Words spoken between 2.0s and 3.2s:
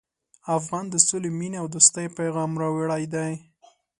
پیغام راوړی